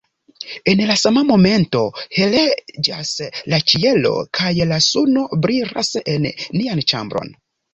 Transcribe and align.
En 0.71 0.79
la 0.91 0.95
sama 1.01 1.21
momento 1.31 1.81
heliĝas 2.15 3.11
la 3.55 3.61
ĉielo 3.73 4.15
kaj 4.39 4.51
la 4.73 4.81
suno 4.89 5.29
brilas 5.45 5.93
en 6.17 6.27
nian 6.33 6.83
ĉambron. 6.95 7.33